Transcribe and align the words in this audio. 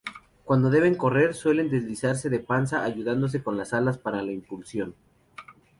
Cuando 0.45 0.71
deben 0.71 0.95
correr 0.95 1.35
suelen 1.35 1.69
deslizarse 1.69 2.31
de 2.31 2.39
panza 2.39 2.83
ayudándose 2.83 3.43
con 3.43 3.55
las 3.55 3.71
alas 3.71 3.99
para 3.99 4.23
la 4.23 4.31
impulsión. 4.31 4.95